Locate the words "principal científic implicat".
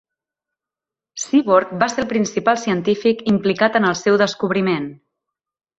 2.15-3.79